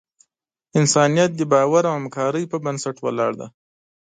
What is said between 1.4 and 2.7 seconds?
باور او همکارۍ پر